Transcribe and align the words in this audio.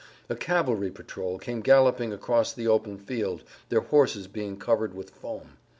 A 0.29 0.35
cavalry 0.35 0.89
patrol 0.89 1.37
came 1.37 1.61
galloping 1.61 2.11
across 2.11 2.53
the 2.53 2.67
open 2.67 2.97
field, 2.97 3.43
their 3.69 3.81
horses 3.81 4.27
being 4.27 4.57
covered 4.57 4.95
with 4.95 5.11
foam. 5.11 5.57